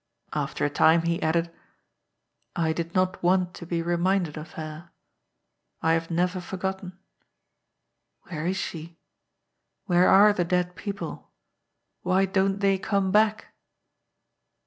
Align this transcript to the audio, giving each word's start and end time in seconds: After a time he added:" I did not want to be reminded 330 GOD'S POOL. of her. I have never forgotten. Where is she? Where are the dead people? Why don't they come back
After 0.33 0.65
a 0.65 0.69
time 0.71 1.03
he 1.03 1.21
added:" 1.21 1.51
I 2.65 2.73
did 2.73 2.95
not 2.95 3.21
want 3.21 3.53
to 3.53 3.67
be 3.67 3.83
reminded 3.83 4.33
330 4.33 4.39
GOD'S 4.39 4.55
POOL. 4.55 4.77
of 4.81 4.81
her. 4.81 4.89
I 5.83 5.93
have 5.93 6.09
never 6.09 6.41
forgotten. 6.41 6.97
Where 8.23 8.47
is 8.47 8.57
she? 8.57 8.97
Where 9.85 10.09
are 10.09 10.33
the 10.33 10.43
dead 10.43 10.75
people? 10.75 11.29
Why 12.01 12.25
don't 12.25 12.61
they 12.61 12.79
come 12.79 13.11
back 13.11 13.53